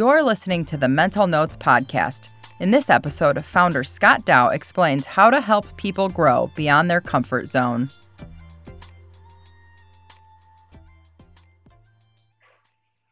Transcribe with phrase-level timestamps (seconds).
[0.00, 2.30] You're listening to the Mental Notes Podcast.
[2.58, 7.48] In this episode, founder Scott Dow explains how to help people grow beyond their comfort
[7.48, 7.90] zone.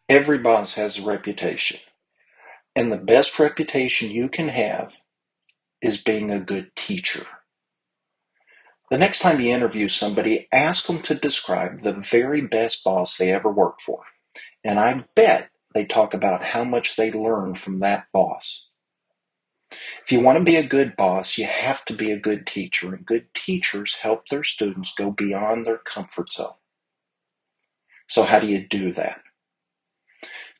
[0.08, 1.78] Every boss has a reputation,
[2.74, 4.94] and the best reputation you can have
[5.82, 7.26] is being a good teacher.
[8.90, 13.30] The next time you interview somebody, ask them to describe the very best boss they
[13.30, 14.04] ever worked for.
[14.64, 18.68] And I bet they talk about how much they learned from that boss.
[20.02, 22.94] If you want to be a good boss, you have to be a good teacher,
[22.94, 26.54] and good teachers help their students go beyond their comfort zone.
[28.08, 29.20] So, how do you do that?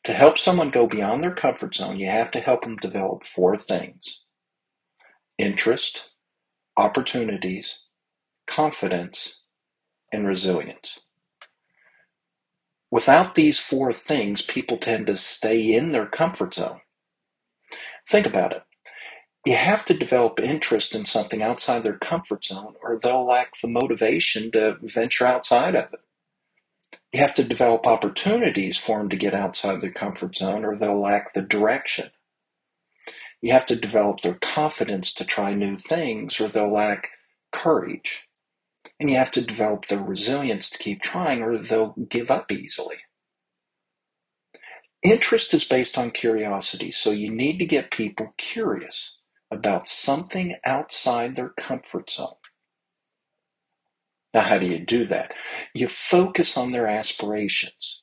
[0.05, 3.57] To help someone go beyond their comfort zone, you have to help them develop four
[3.57, 4.25] things
[5.39, 6.05] interest,
[6.77, 7.79] opportunities,
[8.47, 9.43] confidence,
[10.13, 11.01] and resilience.
[12.91, 16.81] Without these four things, people tend to stay in their comfort zone.
[18.09, 18.65] Think about it.
[19.47, 23.69] You have to develop interest in something outside their comfort zone, or they'll lack the
[23.69, 26.01] motivation to venture outside of it.
[27.13, 31.01] You have to develop opportunities for them to get outside their comfort zone, or they'll
[31.01, 32.11] lack the direction.
[33.43, 37.11] You have to develop their confidence to try new things, or they'll lack
[37.53, 38.28] courage.
[39.01, 42.99] And you have to develop their resilience to keep trying, or they'll give up easily.
[45.03, 49.19] Interest is based on curiosity, so you need to get people curious
[49.51, 52.35] about something outside their comfort zone.
[54.35, 55.35] Now, how do you do that?
[55.75, 58.03] You focus on their aspirations.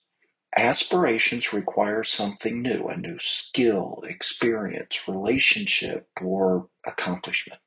[0.57, 7.61] Aspirations require something new, a new skill, experience, relationship, or accomplishment.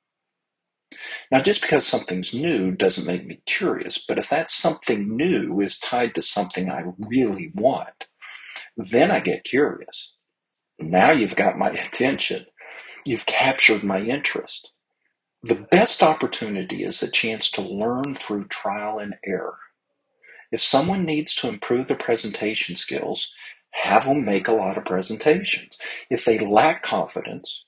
[1.30, 5.78] Now, just because something's new doesn't make me curious, but if that something new is
[5.78, 8.06] tied to something I really want,
[8.76, 10.16] then I get curious.
[10.78, 12.46] Now you've got my attention.
[13.04, 14.72] You've captured my interest.
[15.42, 19.58] The best opportunity is a chance to learn through trial and error.
[20.52, 23.32] If someone needs to improve their presentation skills,
[23.72, 25.78] have them make a lot of presentations.
[26.10, 27.64] If they lack confidence,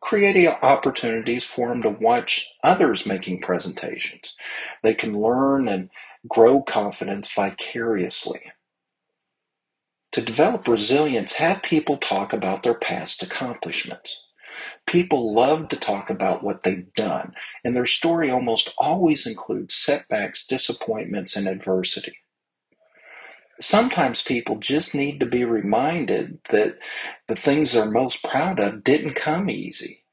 [0.00, 4.34] creating opportunities for them to watch others making presentations.
[4.82, 5.90] They can learn and
[6.28, 8.40] grow confidence vicariously.
[10.12, 14.24] To develop resilience, have people talk about their past accomplishments.
[14.86, 17.34] People love to talk about what they've done,
[17.64, 22.16] and their story almost always includes setbacks, disappointments, and adversity
[23.60, 26.78] sometimes people just need to be reminded that
[27.28, 30.04] the things they're most proud of didn't come easy.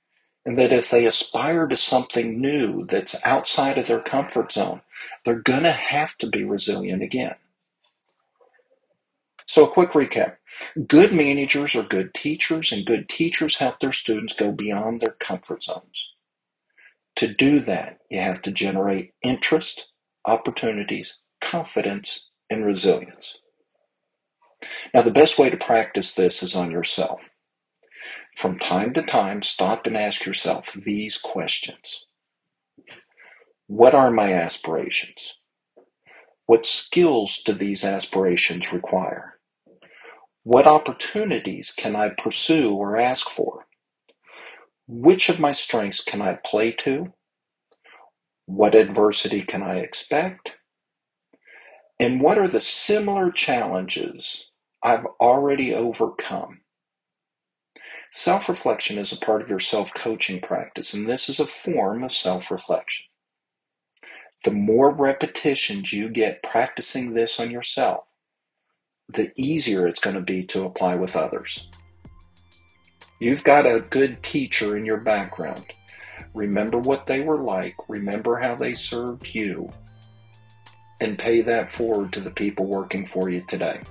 [0.46, 4.82] And that if they aspire to something new that's outside of their comfort zone,
[5.26, 7.36] they're going to have to be resilient again.
[9.48, 10.38] So, a quick recap
[10.88, 15.64] good managers are good teachers, and good teachers help their students go beyond their comfort
[15.64, 16.14] zones.
[17.18, 19.88] To do that, you have to generate interest,
[20.26, 23.40] opportunities, confidence, and resilience.
[24.94, 27.22] Now, the best way to practice this is on yourself.
[28.38, 32.06] From time to time, stop and ask yourself these questions
[33.68, 35.36] What are my aspirations?
[36.48, 39.40] What skills do these aspirations require?
[40.44, 43.66] What opportunities can I pursue or ask for?
[44.88, 47.14] Which of my strengths can I play to?
[48.48, 50.54] What adversity can I expect?
[52.00, 54.50] And what are the similar challenges
[54.82, 56.62] I've already overcome?
[58.12, 62.04] Self reflection is a part of your self coaching practice, and this is a form
[62.04, 63.06] of self reflection.
[64.44, 68.04] The more repetitions you get practicing this on yourself,
[69.08, 71.70] the easier it's going to be to apply with others.
[73.20, 75.74] You've got a good teacher in your background.
[76.34, 79.72] Remember what they were like, remember how they served you,
[81.04, 83.82] and pay that forward to the people working for you today.